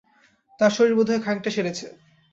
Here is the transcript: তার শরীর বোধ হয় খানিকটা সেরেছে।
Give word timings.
তার 0.59 0.71
শরীর 0.71 0.93
বোধ 0.97 1.07
হয় 1.09 1.23
খানিকটা 1.25 1.51
সেরেছে। 1.51 1.85